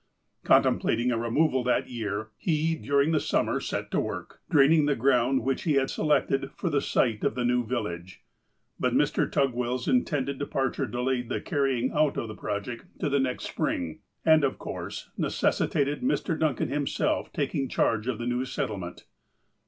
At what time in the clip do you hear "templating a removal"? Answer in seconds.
0.63-1.63